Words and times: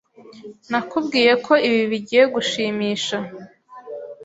Nakubwiye 0.71 1.31
ko 1.45 1.53
ibi 1.69 1.81
bigiye 1.91 2.23
gushimisha. 2.33 3.17